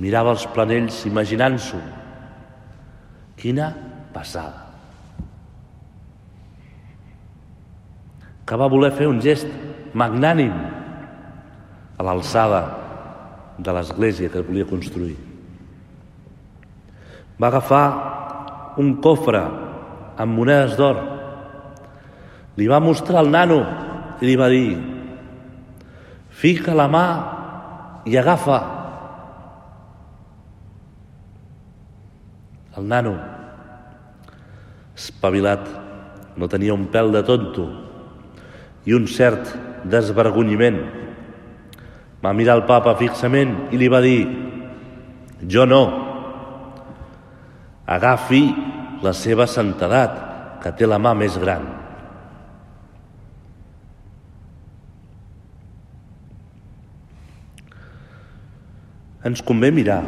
Mirava 0.00 0.32
els 0.32 0.46
planells 0.54 1.02
imaginant-s'ho. 1.10 1.80
Quina 3.40 3.72
passada. 4.14 4.68
Que 8.46 8.58
va 8.58 8.70
voler 8.70 8.92
fer 8.94 9.08
un 9.10 9.20
gest 9.22 9.50
magnànim 9.94 10.54
a 11.98 12.06
l'alçada 12.06 12.62
de 13.58 13.74
l'església 13.76 14.30
que 14.32 14.46
volia 14.46 14.68
construir. 14.70 15.29
Va 17.40 17.48
agafar 17.48 17.86
un 18.76 18.98
cofre 19.00 19.40
amb 20.20 20.36
monedes 20.36 20.76
d'or. 20.76 20.98
Li 22.60 22.68
va 22.68 22.82
mostrar 22.84 23.22
al 23.22 23.30
nano 23.32 23.60
i 24.20 24.28
li 24.28 24.36
va 24.36 24.50
dir 24.52 24.76
fica 26.40 26.74
la 26.76 26.88
mà 26.88 27.06
i 28.08 28.16
agafa. 28.16 28.58
El 32.80 32.86
nano, 32.88 33.12
espavilat, 34.96 35.66
no 36.36 36.48
tenia 36.48 36.76
un 36.76 36.86
pèl 36.92 37.12
de 37.12 37.24
tonto 37.26 37.66
i 38.88 38.96
un 38.96 39.08
cert 39.10 39.52
desvergonyiment. 39.90 40.78
Va 42.24 42.32
mirar 42.36 42.56
el 42.60 42.64
papa 42.68 42.94
fixament 43.00 43.56
i 43.72 43.80
li 43.80 43.88
va 43.92 44.00
dir 44.04 44.20
jo 45.48 45.66
no, 45.68 45.82
agafi 47.90 48.42
la 49.02 49.12
seva 49.16 49.48
santedat, 49.50 50.18
que 50.60 50.70
té 50.76 50.86
la 50.86 51.00
mà 51.00 51.14
més 51.16 51.38
gran. 51.40 51.64
Ens 59.26 59.42
convé 59.44 59.70
mirar 59.74 60.00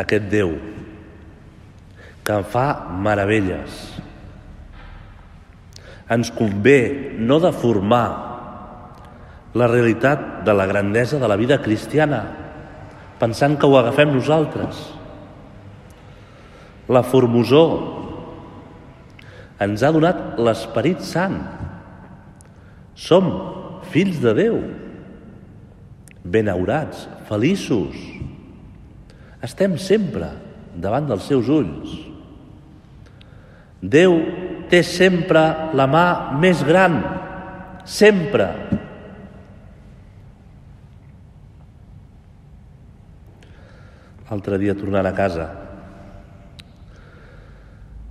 aquest 0.00 0.26
Déu 0.32 0.52
que 2.24 2.36
en 2.36 2.44
fa 2.44 2.66
meravelles. 3.04 3.78
Ens 6.10 6.30
convé 6.34 7.16
no 7.18 7.38
deformar 7.40 8.06
la 9.54 9.66
realitat 9.70 10.42
de 10.46 10.54
la 10.54 10.66
grandesa 10.66 11.18
de 11.18 11.28
la 11.30 11.38
vida 11.40 11.58
cristiana 11.62 12.24
pensant 13.20 13.56
que 13.58 13.66
ho 13.68 13.76
agafem 13.78 14.12
nosaltres. 14.14 14.99
La 16.90 17.04
formosor 17.06 17.76
ens 19.62 19.82
ha 19.84 19.92
donat 19.94 20.38
l'Esperit 20.40 21.02
Sant. 21.06 21.38
Som 22.98 23.28
fills 23.92 24.18
de 24.20 24.32
Déu, 24.36 24.56
benaurats, 26.24 27.06
feliços. 27.28 27.96
Estem 29.44 29.78
sempre 29.80 30.32
davant 30.76 31.06
dels 31.08 31.28
seus 31.28 31.48
ulls. 31.52 31.94
Déu 33.80 34.18
té 34.70 34.82
sempre 34.84 35.42
la 35.74 35.86
mà 35.88 36.04
més 36.40 36.60
gran, 36.66 37.00
sempre. 37.88 38.50
L'altre 44.30 44.60
dia, 44.62 44.76
tornant 44.78 45.08
a 45.08 45.16
casa, 45.16 45.48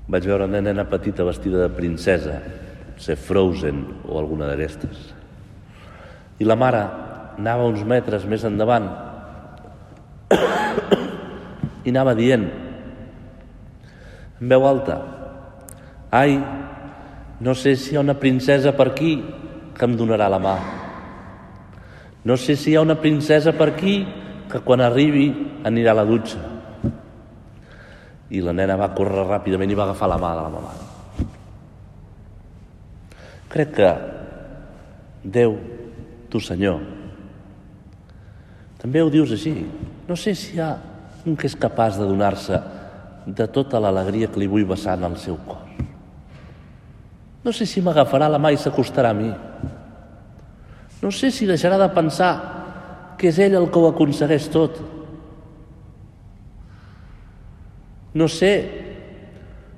vaig 0.10 0.26
veure 0.26 0.48
una 0.50 0.62
nena 0.62 0.88
petita 0.89 1.24
vestida 1.24 1.62
de 1.62 1.69
princesa, 1.69 2.39
ser 2.98 3.15
Frozen 3.15 3.86
o 4.10 4.17
alguna 4.19 4.50
d'aquestes. 4.50 5.13
I 6.41 6.48
la 6.48 6.58
mare 6.58 6.82
anava 7.39 7.67
uns 7.69 7.86
metres 7.88 8.26
més 8.28 8.43
endavant 8.48 8.89
i 11.86 11.91
anava 11.93 12.15
dient 12.17 12.43
en 14.39 14.52
veu 14.52 14.65
alta 14.67 14.98
ai, 16.12 16.36
no 17.39 17.56
sé 17.56 17.76
si 17.80 17.93
hi 17.93 17.98
ha 18.00 18.04
una 18.04 18.17
princesa 18.19 18.74
per 18.76 18.89
aquí 18.91 19.13
que 19.78 19.88
em 19.88 19.95
donarà 20.00 20.28
la 20.32 20.41
mà 20.43 20.58
no 22.28 22.36
sé 22.36 22.58
si 22.60 22.74
hi 22.74 22.76
ha 22.76 22.84
una 22.84 23.00
princesa 23.00 23.56
per 23.56 23.72
aquí 23.72 24.02
que 24.52 24.63
quan 24.65 24.84
arribi 24.84 25.30
anirà 25.63 25.95
a 25.95 26.02
la 26.02 26.08
dutxa 26.10 26.59
i 28.30 28.42
la 28.46 28.54
nena 28.54 28.78
va 28.78 28.94
córrer 28.96 29.26
ràpidament 29.26 29.72
i 29.72 29.78
va 29.78 29.88
agafar 29.89 30.10
la 30.12 30.22
mà 30.22 30.32
de 30.38 30.46
la 30.46 30.54
mamà 30.54 30.74
crec 33.50 33.76
que 33.76 33.92
Déu, 35.24 35.58
tu 36.32 36.39
Senyor, 36.39 36.80
també 38.80 39.02
ho 39.04 39.10
dius 39.12 39.34
així. 39.36 39.52
No 40.08 40.15
sé 40.15 40.32
si 40.38 40.56
hi 40.56 40.62
ha 40.63 40.70
un 41.28 41.36
que 41.36 41.50
és 41.50 41.58
capaç 41.60 41.98
de 42.00 42.08
donar-se 42.08 42.60
de 43.28 43.48
tota 43.52 43.82
l'alegria 43.84 44.30
que 44.32 44.39
li 44.39 44.48
vull 44.48 44.68
vessar 44.70 44.96
en 44.98 45.10
el 45.10 45.18
seu 45.20 45.36
cor. 45.46 45.65
No 47.44 47.52
sé 47.56 47.68
si 47.68 47.84
m'agafarà 47.84 48.30
la 48.32 48.39
mà 48.39 48.54
i 48.56 48.60
s'acostarà 48.60 49.12
a 49.12 49.18
mi. 49.18 49.28
No 51.02 51.12
sé 51.12 51.32
si 51.32 51.48
deixarà 51.48 51.78
de 51.80 51.89
pensar 51.96 52.32
que 53.20 53.30
és 53.30 53.39
ell 53.44 53.58
el 53.60 53.68
que 53.72 53.80
ho 53.80 53.89
aconsegueix 53.92 54.48
tot. 54.54 54.80
No 58.13 58.28
sé 58.32 58.54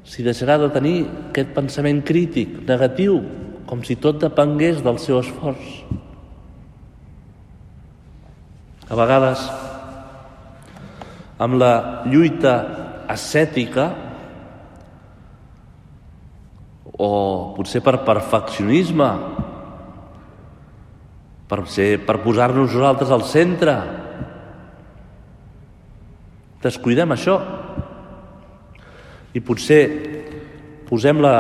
si 0.07 0.23
deixarà 0.23 0.57
de 0.59 0.69
tenir 0.73 0.95
aquest 1.29 1.51
pensament 1.55 2.01
crític, 2.05 2.61
negatiu, 2.67 3.19
com 3.67 3.83
si 3.87 3.97
tot 3.99 4.19
depengués 4.19 4.81
del 4.83 4.99
seu 4.99 5.19
esforç. 5.21 5.67
A 8.91 8.97
vegades, 8.99 9.43
amb 11.39 11.59
la 11.59 11.73
lluita 12.11 12.55
ascètica, 13.11 13.87
o 17.01 17.11
potser 17.55 17.81
per 17.81 18.01
perfeccionisme, 18.05 19.07
per, 21.49 21.63
ser, 21.71 21.89
per 22.05 22.19
posar-nos 22.23 22.75
nosaltres 22.75 23.11
al 23.11 23.25
centre, 23.27 23.79
descuidem 26.61 27.15
això. 27.15 27.39
I 29.33 29.39
potser 29.39 29.83
posem 30.89 31.21
la 31.23 31.35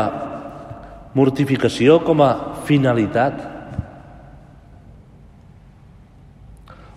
mortificació 1.17 1.99
com 2.05 2.21
a 2.23 2.31
finalitat 2.67 3.41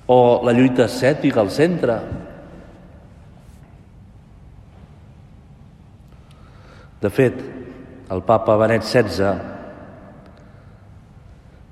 o 0.06 0.18
la 0.44 0.52
lluita 0.52 0.84
ascètica 0.84 1.40
al 1.40 1.50
centre. 1.50 1.98
De 7.00 7.10
fet, 7.10 7.40
el 8.14 8.22
papa 8.24 8.56
Benet 8.60 8.84
XVI 8.84 9.34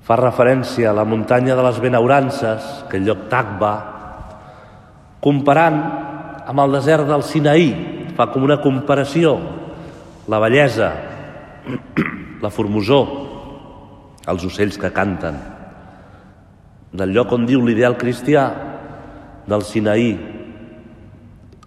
fa 0.03 0.17
referència 0.19 0.89
a 0.91 0.97
la 0.97 1.05
muntanya 1.07 1.55
de 1.55 1.63
les 1.63 1.79
benaurances, 1.79 2.65
aquell 2.83 3.05
lloc 3.07 3.27
Tagba, 3.31 3.73
comparant 5.23 5.79
amb 6.43 6.59
el 6.59 6.75
desert 6.75 7.07
del 7.07 7.23
Sinaí, 7.23 7.69
fa 8.17 8.29
com 8.31 8.45
una 8.45 8.59
comparació, 8.61 9.35
la 10.29 10.39
bellesa, 10.43 10.91
la 12.43 12.51
formosor, 12.51 13.07
els 14.29 14.45
ocells 14.47 14.77
que 14.79 14.91
canten, 14.95 15.39
del 16.93 17.13
lloc 17.15 17.31
on 17.33 17.47
diu 17.49 17.63
l'ideal 17.63 17.97
cristià, 17.97 18.45
del 19.47 19.63
Sinaí, 19.67 20.11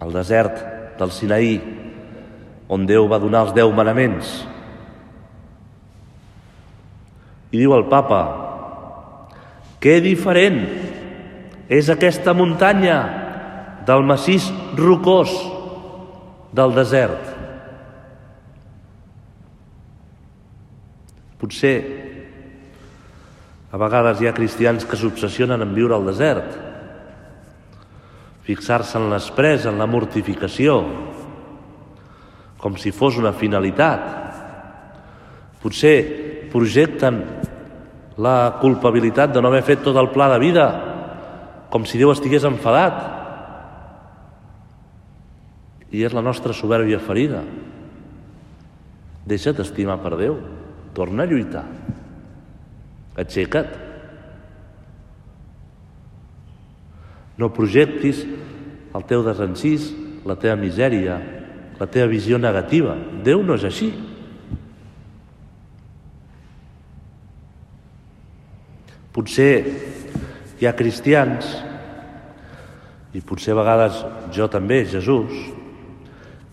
el 0.01 0.13
desert 0.13 0.61
del 0.97 1.11
Sinaí, 1.13 1.57
on 2.67 2.85
Déu 2.87 3.07
va 3.07 3.19
donar 3.21 3.45
els 3.45 3.53
deu 3.55 3.71
manaments. 3.71 4.31
I 7.51 7.61
diu 7.61 7.75
el 7.77 7.85
papa, 7.87 8.21
que 9.79 9.99
diferent 10.03 10.59
és 11.71 11.87
aquesta 11.91 12.33
muntanya 12.35 12.97
del 13.87 14.03
massís 14.07 14.49
rocós 14.75 15.31
del 16.51 16.75
desert. 16.75 17.33
Potser 21.37 21.75
a 23.67 23.77
vegades 23.77 24.21
hi 24.21 24.29
ha 24.29 24.35
cristians 24.35 24.85
que 24.87 24.97
s'obsessionen 24.97 25.61
en 25.61 25.73
viure 25.75 25.95
al 25.97 26.07
desert, 26.07 26.55
fixar-se 28.47 28.95
en 28.97 29.09
l'esprès, 29.11 29.67
en 29.67 29.75
la 29.77 29.89
mortificació, 29.91 30.79
com 32.57 32.77
si 32.79 32.93
fos 32.95 33.19
una 33.19 33.33
finalitat. 33.35 34.07
Potser 35.61 36.47
projecten 36.49 37.19
la 38.23 38.57
culpabilitat 38.61 39.35
de 39.35 39.43
no 39.43 39.51
haver 39.51 39.65
fet 39.67 39.83
tot 39.85 39.99
el 39.99 40.09
pla 40.15 40.31
de 40.31 40.39
vida, 40.41 40.67
com 41.69 41.85
si 41.85 41.99
Déu 41.99 42.13
estigués 42.13 42.47
enfadat. 42.47 43.16
I 45.91 46.03
és 46.03 46.13
la 46.15 46.23
nostra 46.23 46.55
soberbia 46.55 46.99
ferida. 46.99 47.43
Deixa't 49.27 49.59
estimar 49.63 49.99
per 50.03 50.15
Déu. 50.19 50.37
Torna 50.95 51.23
a 51.23 51.29
lluitar. 51.29 51.63
Aixeca't. 53.17 53.69
No 57.37 57.51
projectis 57.53 58.23
el 58.97 59.03
teu 59.05 59.23
desencís, 59.25 59.91
la 60.25 60.35
teva 60.39 60.57
misèria, 60.57 61.19
la 61.77 61.87
teva 61.91 62.09
visió 62.09 62.39
negativa. 62.41 62.95
Déu 63.23 63.43
no 63.45 63.55
és 63.59 63.67
així. 63.67 63.91
Potser 69.13 69.51
hi 70.57 70.65
ha 70.65 70.75
cristians, 70.77 71.47
i 73.13 73.21
potser 73.21 73.53
a 73.53 73.57
vegades 73.57 74.01
jo 74.35 74.45
també, 74.51 74.83
Jesús, 74.89 75.33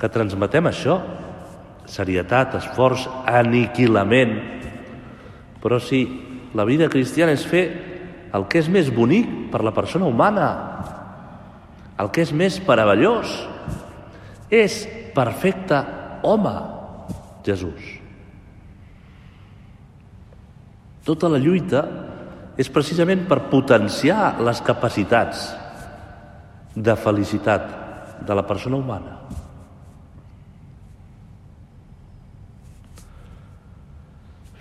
que 0.05 0.13
transmetem 0.13 0.67
això, 0.69 0.99
serietat, 1.89 2.59
esforç, 2.59 3.07
aniquilament, 3.25 4.35
però 5.63 5.79
si 5.81 6.03
la 6.53 6.67
vida 6.69 6.91
cristiana 6.93 7.33
és 7.33 7.45
fer 7.49 7.65
el 8.37 8.45
que 8.53 8.61
és 8.61 8.69
més 8.69 8.91
bonic 8.93 9.31
per 9.53 9.63
la 9.65 9.73
persona 9.73 10.05
humana, 10.05 10.49
el 11.97 12.11
que 12.13 12.21
és 12.21 12.35
més 12.37 12.59
meravellós, 12.67 13.33
és 14.53 14.83
perfecte 15.17 15.79
home, 16.27 16.53
Jesús. 17.47 17.87
Tota 21.09 21.33
la 21.33 21.41
lluita 21.41 21.81
és 22.61 22.69
precisament 22.69 23.25
per 23.29 23.47
potenciar 23.49 24.35
les 24.45 24.61
capacitats 24.69 25.49
de 26.77 26.97
felicitat 27.01 27.73
de 28.21 28.37
la 28.37 28.45
persona 28.45 28.77
humana. 28.77 29.44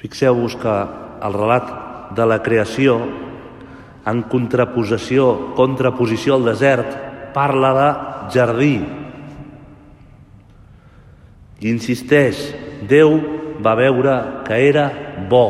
Fixeu-vos 0.03 0.57
que 0.59 0.73
el 1.23 1.35
relat 1.37 1.69
de 2.11 2.25
la 2.27 2.41
creació, 2.43 2.97
en 4.03 4.25
contraposició, 4.27 5.55
contraposició 5.55 6.35
al 6.35 6.49
desert, 6.51 6.97
parla 7.33 7.71
de 7.77 7.87
jardí, 8.35 8.75
i 11.63 11.71
insisteix, 11.71 12.43
Déu 12.83 13.15
va 13.63 13.77
veure 13.79 14.17
que 14.43 14.57
era 14.67 14.89
bo. 15.31 15.45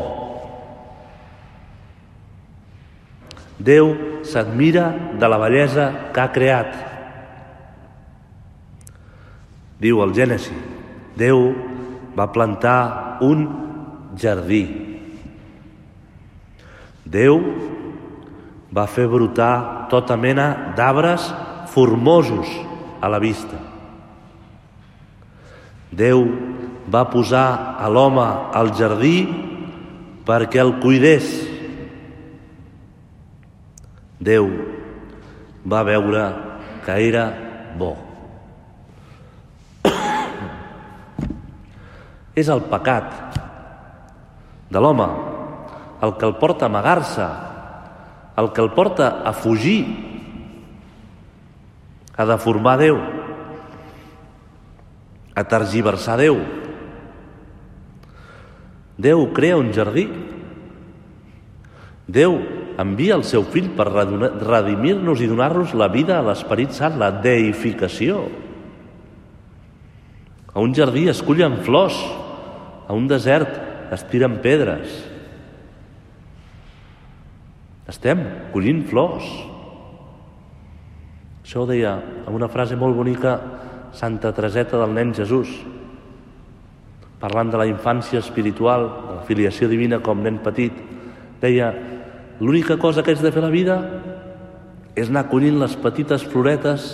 Déu 3.58 3.90
s'admira 4.22 4.92
de 5.18 5.30
la 5.34 5.40
bellesa 5.42 5.88
que 6.14 6.22
ha 6.22 6.30
creat. 6.36 6.76
Diu 9.82 10.04
el 10.06 10.14
Gènesi, 10.14 10.54
Déu 11.18 11.48
va 12.14 12.30
plantar 12.36 13.18
un 13.26 13.48
jardí. 14.20 14.64
Déu 17.04 17.40
va 18.74 18.88
fer 18.90 19.08
brotar 19.12 19.88
tota 19.92 20.18
mena 20.18 20.74
d'arbres 20.78 21.28
formosos 21.74 22.50
a 23.02 23.10
la 23.10 23.20
vista. 23.20 23.58
Déu 25.94 26.26
va 26.90 27.04
posar 27.10 27.78
a 27.80 27.90
l'home 27.90 28.26
al 28.54 28.74
jardí 28.78 29.28
perquè 30.26 30.62
el 30.64 30.80
cuidés. 30.82 31.28
Déu 34.24 34.48
va 35.68 35.84
veure 35.84 36.24
que 36.86 36.98
era 37.10 37.28
bo. 37.78 37.94
És 42.40 42.50
el 42.50 42.64
pecat 42.72 43.23
de 44.70 44.80
l'home 44.80 45.10
el 46.04 46.16
que 46.20 46.28
el 46.28 46.36
porta 46.36 46.66
a 46.66 46.72
amagar-se, 46.72 47.28
el 48.38 48.52
que 48.52 48.62
el 48.62 48.72
porta 48.76 49.22
a 49.24 49.32
fugir, 49.32 49.84
a 52.18 52.26
deformar 52.26 52.78
Déu 52.78 52.98
a 55.34 55.44
tergiversar 55.44 56.20
Déu. 56.22 56.38
Déu 58.98 59.26
crea 59.34 59.58
un 59.58 59.74
jardí. 59.74 60.06
Déu 62.06 62.38
envia 62.78 63.18
el 63.18 63.26
seu 63.26 63.46
fill 63.50 63.72
per 63.74 63.88
redimir-nos 63.90 65.22
i 65.22 65.30
donar-nos 65.30 65.74
la 65.78 65.90
vida 65.90 66.20
a 66.20 66.26
l'Esperit 66.26 66.74
Sant, 66.76 67.00
la 67.02 67.10
deificació. 67.24 68.28
A 70.54 70.62
un 70.62 70.74
jardí 70.78 71.08
es 71.10 71.24
cullen 71.26 71.64
flors, 71.66 71.98
a 72.86 72.94
un 72.94 73.08
desert 73.10 73.73
es 73.96 74.06
tiren 74.10 74.40
pedres. 74.44 74.92
Estem 77.90 78.24
collint 78.54 78.84
flors. 78.90 79.28
Això 81.44 81.64
ho 81.64 81.70
deia 81.70 81.98
amb 82.24 82.36
una 82.38 82.50
frase 82.52 82.78
molt 82.80 82.96
bonica 82.96 83.38
Santa 83.94 84.32
Treseta 84.34 84.80
del 84.82 84.96
nen 84.96 85.14
Jesús, 85.14 85.52
parlant 87.22 87.52
de 87.54 87.60
la 87.60 87.68
infància 87.70 88.20
espiritual, 88.24 88.88
de 89.10 89.18
la 89.20 89.26
filiació 89.28 89.70
divina 89.70 90.02
com 90.04 90.24
nen 90.24 90.40
petit, 90.44 90.74
deia, 91.44 91.70
l'única 92.40 92.80
cosa 92.82 93.04
que 93.04 93.14
haig 93.14 93.22
de 93.22 93.32
fer 93.32 93.44
la 93.44 93.54
vida 93.54 93.78
és 94.96 95.10
anar 95.10 95.28
collint 95.30 95.60
les 95.62 95.76
petites 95.80 96.24
floretes 96.26 96.94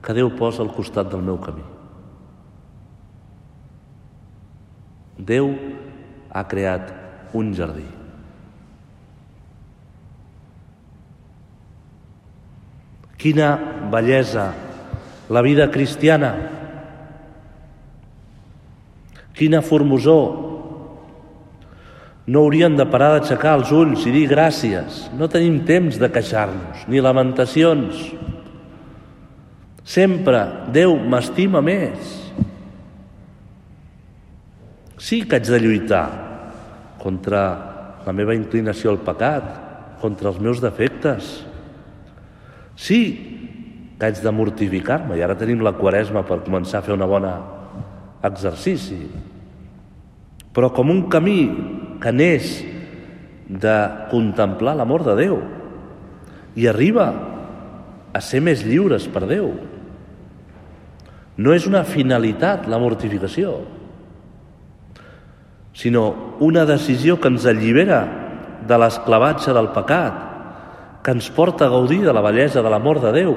que 0.00 0.14
Déu 0.16 0.30
posa 0.36 0.62
al 0.64 0.72
costat 0.72 1.10
del 1.12 1.22
meu 1.22 1.36
camí. 1.42 1.62
Déu 5.20 5.50
ha 6.32 6.44
creat 6.48 6.92
un 7.34 7.52
jardí. 7.54 7.86
Quina 13.20 13.50
bellesa 13.92 14.48
la 15.30 15.42
vida 15.42 15.70
cristiana. 15.70 16.34
Quina 19.36 19.60
formosor! 19.62 20.48
No 22.30 22.44
hauríem 22.44 22.76
de 22.78 22.86
parar 22.86 23.14
d'aixecar 23.16 23.56
els 23.58 23.70
ulls 23.74 24.04
i 24.06 24.12
dir 24.14 24.26
gràcies. 24.30 25.06
No 25.18 25.28
tenim 25.32 25.62
temps 25.66 25.98
de 25.98 26.08
queixar-nos, 26.12 26.84
ni 26.86 27.02
lamentacions. 27.02 28.04
Sempre 29.82 30.44
Déu 30.70 30.94
m'estima 31.10 31.62
més. 31.64 32.19
Sí 35.00 35.22
que 35.24 35.40
haig 35.40 35.48
de 35.48 35.60
lluitar 35.62 36.06
contra 37.00 37.42
la 38.04 38.12
meva 38.12 38.36
inclinació 38.36 38.92
al 38.92 39.00
pecat, 39.04 39.46
contra 40.00 40.28
els 40.28 40.40
meus 40.40 40.60
defectes, 40.60 41.38
Sí 42.80 43.00
que 44.00 44.08
haig 44.08 44.22
de 44.24 44.32
mortificar-me 44.32 45.18
i 45.18 45.22
ara 45.22 45.36
tenim 45.36 45.60
la 45.60 45.74
quaresma 45.76 46.22
per 46.24 46.40
començar 46.46 46.80
a 46.80 46.86
fer 46.86 46.94
una 46.94 47.08
bona 47.08 47.34
exercici. 48.24 49.02
Però 50.56 50.70
com 50.72 50.88
un 50.88 51.02
camí 51.12 51.40
que 52.00 52.12
neix 52.14 52.54
de 53.50 53.74
contemplar 54.08 54.78
l'amor 54.78 55.04
de 55.04 55.18
Déu 55.18 55.36
i 56.56 56.66
arriba 56.70 57.10
a 58.16 58.22
ser 58.24 58.40
més 58.40 58.64
lliures 58.64 59.04
per 59.12 59.26
Déu. 59.28 59.52
No 61.36 61.52
és 61.52 61.68
una 61.68 61.84
finalitat 61.84 62.64
la 62.68 62.80
mortificació, 62.80 63.58
sinó 65.72 66.36
una 66.40 66.64
decisió 66.66 67.20
que 67.20 67.28
ens 67.30 67.46
allibera 67.46 68.00
de 68.66 68.78
l'esclavatge 68.78 69.54
del 69.56 69.70
pecat, 69.74 70.14
que 71.02 71.14
ens 71.14 71.30
porta 71.32 71.66
a 71.66 71.72
gaudir 71.72 72.02
de 72.04 72.12
la 72.12 72.22
bellesa 72.24 72.62
de 72.62 72.70
l'amor 72.70 73.00
de 73.00 73.12
Déu. 73.14 73.34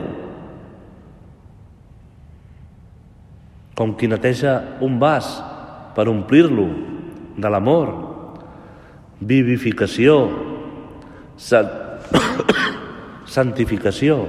Com 3.73 3.95
qui 3.97 4.07
neteja 4.07 4.77
un 4.85 4.99
vas 5.01 5.29
per 5.95 6.07
omplir-lo 6.09 6.67
de 7.37 7.49
l'amor, 7.49 7.93
vivificació, 9.21 10.17
santificació. 13.37 14.27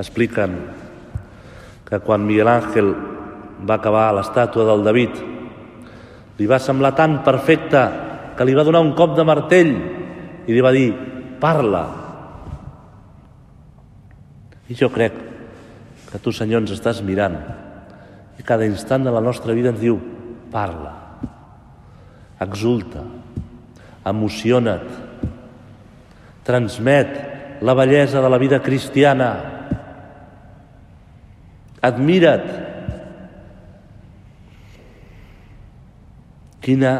Expliquen 0.00 0.56
que 1.84 1.98
quan 2.00 2.24
Miguel 2.24 2.48
Ángel 2.48 2.94
va 3.66 3.76
acabar 3.76 4.08
l'estàtua 4.16 4.64
del 4.68 4.84
David 4.86 5.18
li 6.40 6.46
va 6.48 6.60
semblar 6.62 6.94
tan 6.96 7.18
perfecta 7.26 7.82
que 8.36 8.46
li 8.48 8.54
va 8.56 8.64
donar 8.64 8.80
un 8.80 8.94
cop 8.96 9.12
de 9.18 9.26
martell 9.28 9.72
i 10.46 10.54
li 10.54 10.62
va 10.64 10.72
dir 10.72 10.88
parla. 11.42 11.82
I 14.70 14.76
jo 14.78 14.88
crec 14.94 15.12
que 16.10 16.18
tu 16.22 16.32
Senyor 16.32 16.62
ens 16.62 16.72
estàs 16.72 17.02
mirant 17.04 17.36
i 18.40 18.46
cada 18.46 18.64
instant 18.64 19.04
de 19.04 19.12
la 19.12 19.20
nostra 19.20 19.52
vida 19.52 19.74
ens 19.74 19.82
diu 19.82 19.98
parla. 20.50 20.94
Exulta 22.40 23.04
emociona't 24.08 24.88
transmet 26.46 27.60
la 27.60 27.74
bellesa 27.76 28.22
de 28.24 28.30
la 28.32 28.38
vida 28.40 28.62
cristiana 28.64 29.49
Admira't. 31.82 32.48
Quina 36.60 36.92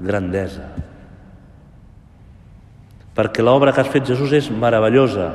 grandesa. 0.00 0.70
Perquè 3.18 3.42
l'obra 3.44 3.74
que 3.74 3.82
has 3.82 3.90
fet 3.92 4.06
Jesús 4.08 4.32
és 4.32 4.48
meravellosa. 4.50 5.28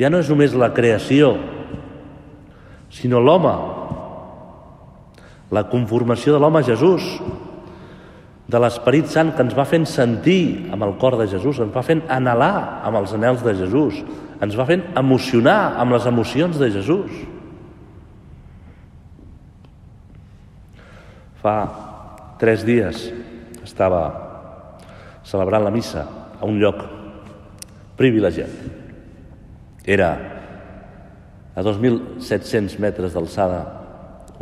Ja 0.00 0.10
no 0.10 0.18
és 0.18 0.30
només 0.32 0.56
la 0.58 0.72
creació, 0.74 1.36
sinó 2.90 3.20
l'home, 3.22 3.52
la 5.54 5.62
conformació 5.70 6.34
de 6.34 6.40
l'home 6.42 6.64
Jesús, 6.66 7.04
de 8.50 8.60
l'Esperit 8.60 9.06
Sant 9.12 9.32
que 9.36 9.44
ens 9.44 9.54
va 9.56 9.66
fent 9.68 9.86
sentir 9.88 10.70
amb 10.74 10.84
el 10.84 10.96
cor 11.00 11.16
de 11.20 11.28
Jesús, 11.30 11.60
ens 11.62 11.72
va 11.74 11.84
fent 11.86 12.02
anhelar 12.12 12.82
amb 12.84 12.98
els 12.98 13.14
anels 13.16 13.44
de 13.44 13.54
Jesús, 13.60 14.02
ens 14.42 14.56
va 14.58 14.66
fent 14.68 14.82
emocionar 14.98 15.74
amb 15.80 15.94
les 15.94 16.06
emocions 16.10 16.58
de 16.58 16.70
Jesús. 16.74 17.12
Fa 21.42 21.56
tres 22.40 22.64
dies 22.66 23.06
estava 23.64 24.02
celebrant 25.24 25.64
la 25.64 25.72
missa 25.74 26.04
a 26.40 26.44
un 26.48 26.58
lloc 26.60 26.82
privilegiat. 27.96 28.50
Era 29.84 30.10
a 31.54 31.62
2.700 31.62 32.78
metres 32.82 33.14
d'alçada, 33.14 33.62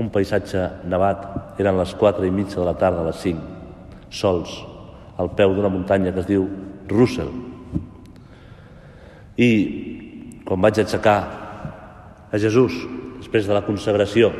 un 0.00 0.08
paisatge 0.08 0.62
nevat, 0.88 1.26
eren 1.60 1.76
les 1.76 1.92
4 1.98 2.24
i 2.24 2.32
mitja 2.32 2.62
de 2.62 2.66
la 2.70 2.78
tarda, 2.80 3.02
a 3.02 3.10
les 3.10 3.20
5, 3.20 3.42
sols, 4.08 4.54
al 5.20 5.34
peu 5.36 5.52
d'una 5.52 5.70
muntanya 5.72 6.14
que 6.14 6.22
es 6.24 6.30
diu 6.30 6.46
Russell, 6.88 7.51
i 9.36 9.50
quan 10.44 10.60
vaig 10.60 10.82
aixecar 10.82 11.18
a 12.32 12.40
Jesús 12.40 12.74
després 13.20 13.46
de 13.48 13.54
la 13.54 13.64
consagració, 13.64 14.32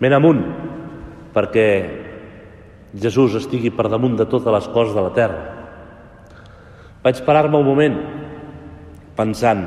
men 0.00 0.14
amunt 0.16 0.42
perquè 1.32 1.66
Jesús 2.92 3.36
estigui 3.38 3.72
per 3.72 3.88
damunt 3.88 4.18
de 4.18 4.28
totes 4.28 4.52
les 4.52 4.68
coses 4.72 4.94
de 4.96 5.04
la 5.04 5.12
terra. 5.16 5.42
Vaig 7.02 7.22
parar-me 7.26 7.58
un 7.58 7.66
moment 7.66 7.96
pensant 9.16 9.64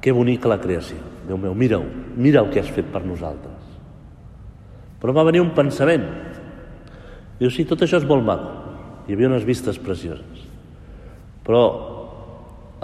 que 0.00 0.12
bonica 0.12 0.48
la 0.48 0.60
creació. 0.60 0.98
Déu 1.28 1.38
meu, 1.40 1.54
mira-ho, 1.56 1.84
mira 2.16 2.42
el 2.42 2.50
que 2.52 2.60
has 2.60 2.72
fet 2.72 2.88
per 2.92 3.04
nosaltres. 3.04 3.60
Però 5.00 5.12
va 5.16 5.26
venir 5.28 5.42
un 5.44 5.52
pensament. 5.56 6.04
Diu, 7.38 7.50
sí, 7.52 7.64
tot 7.68 7.84
això 7.84 8.00
és 8.00 8.08
molt 8.08 8.24
maco. 8.24 8.50
Hi 9.04 9.16
havia 9.16 9.28
unes 9.28 9.44
vistes 9.44 9.78
precioses. 9.80 10.44
Però 11.44 11.64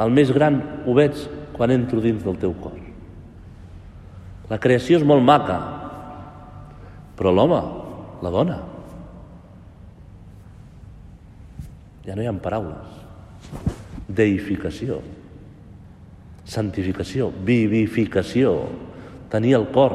el 0.00 0.14
més 0.16 0.32
gran 0.32 0.60
ho 0.86 0.94
veig 0.96 1.18
quan 1.56 1.72
entro 1.74 2.00
dins 2.00 2.22
del 2.24 2.38
teu 2.40 2.54
cor. 2.56 2.78
La 4.50 4.58
creació 4.58 4.98
és 4.98 5.06
molt 5.06 5.22
maca, 5.22 5.58
però 7.18 7.30
l'home, 7.34 7.60
la 8.24 8.32
dona, 8.34 8.56
ja 12.06 12.16
no 12.16 12.24
hi 12.24 12.26
ha 12.30 12.34
paraules. 12.42 12.96
Deificació, 14.10 14.98
santificació, 16.48 17.28
vivificació, 17.46 18.56
tenir 19.30 19.54
el 19.60 19.68
cor 19.70 19.94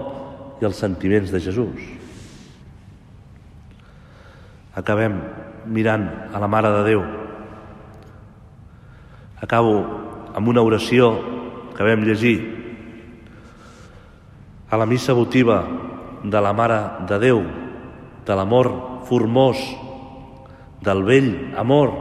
i 0.62 0.70
els 0.70 0.80
sentiments 0.80 1.34
de 1.34 1.42
Jesús. 1.44 1.92
Acabem 4.76 5.20
mirant 5.66 6.08
a 6.32 6.40
la 6.40 6.48
Mare 6.52 6.72
de 6.78 6.88
Déu, 6.88 7.04
Acabo 9.46 9.76
amb 10.34 10.48
una 10.50 10.64
oració 10.66 11.12
que 11.78 11.86
vam 11.86 12.02
llegir 12.02 12.38
a 14.74 14.80
la 14.82 14.88
missa 14.90 15.14
votiva 15.14 15.60
de 16.24 16.42
la 16.42 16.54
Mare 16.58 16.80
de 17.06 17.20
Déu, 17.22 17.44
de 18.26 18.38
l'amor 18.40 18.72
formós, 19.06 19.62
del 20.82 21.06
vell 21.06 21.30
amor, 21.62 21.94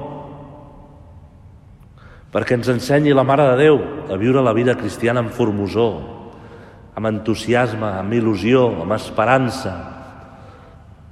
perquè 2.32 2.56
ens 2.56 2.72
ensenyi 2.72 3.12
la 3.12 3.26
Mare 3.28 3.50
de 3.50 3.60
Déu 3.60 3.82
a 4.08 4.16
viure 4.16 4.40
la 4.40 4.56
vida 4.56 4.78
cristiana 4.80 5.20
amb 5.20 5.36
formosor, 5.36 6.00
amb 6.96 7.12
entusiasme, 7.12 7.92
amb 8.00 8.20
il·lusió, 8.22 8.70
amb 8.88 8.96
esperança, 8.96 9.76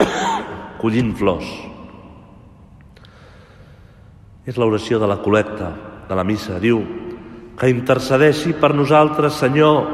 collint 0.81 1.13
flors. 1.13 1.57
És 4.49 4.57
l'oració 4.57 4.97
de 4.97 5.13
la 5.13 5.21
col·lecta, 5.21 5.92
de 6.13 6.19
la 6.19 6.25
missa. 6.29 6.61
Diu 6.61 6.83
que 7.57 7.71
intercedeixi 7.73 8.53
per 8.61 8.75
nosaltres, 8.77 9.39
Senyor, 9.41 9.89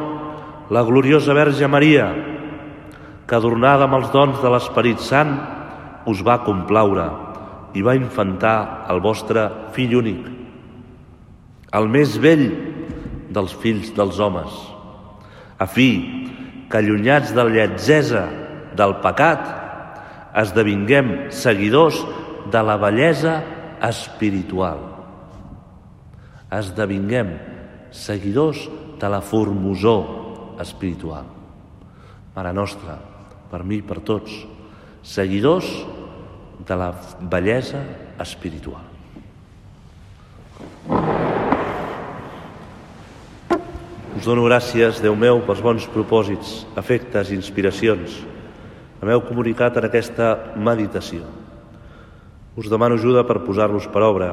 la 0.74 0.83
gloriosa 0.83 1.37
Verge 1.37 1.68
Maria, 1.70 2.09
que 3.28 3.37
adornada 3.37 3.87
amb 3.87 3.98
els 4.00 4.11
dons 4.12 4.40
de 4.42 4.50
l'Esperit 4.50 5.00
Sant 5.04 5.37
us 6.09 6.22
va 6.24 6.40
complaure 6.42 7.07
i 7.76 7.85
va 7.85 7.96
infantar 7.98 8.88
el 8.90 9.02
vostre 9.04 9.46
fill 9.76 9.94
únic, 10.00 10.26
el 11.78 11.88
més 11.92 12.16
vell 12.18 12.46
dels 13.31 13.54
fills 13.62 13.92
dels 13.94 14.18
homes, 14.18 14.50
a 15.61 15.68
fi 15.68 15.90
que 16.68 16.81
allunyats 16.81 17.35
de 17.37 17.44
la 17.44 17.52
lletgesa 17.52 18.26
del 18.76 18.98
pecat 19.04 19.44
esdevinguem 20.40 21.31
seguidors 21.35 22.00
de 22.48 22.62
la 22.64 22.78
bellesa 22.81 23.40
espiritual 23.85 24.97
esdevinguem 26.50 27.34
seguidors 27.92 28.68
de 29.00 29.08
la 29.08 29.20
formosor 29.20 30.58
espiritual. 30.61 31.26
Mare 32.34 32.52
nostra, 32.52 32.98
per 33.50 33.62
mi 33.64 33.80
i 33.80 33.84
per 33.84 34.00
tots, 34.00 34.32
seguidors 35.02 35.68
de 36.66 36.76
la 36.76 36.92
bellesa 37.20 37.82
espiritual. 38.20 38.84
Us 44.18 44.26
dono 44.26 44.42
gràcies, 44.48 44.98
Déu 44.98 45.14
meu, 45.14 45.44
pels 45.46 45.62
bons 45.62 45.84
propòsits, 45.94 46.64
afectes 46.76 47.30
i 47.30 47.37
inspiracions 47.38 48.16
que 48.98 49.06
m'heu 49.06 49.22
comunicat 49.22 49.76
en 49.78 49.87
aquesta 49.87 50.32
meditació. 50.58 51.22
Us 52.58 52.66
demano 52.66 52.96
ajuda 52.98 53.22
per 53.22 53.44
posar-los 53.44 53.87
per 53.87 54.02
obra 54.02 54.32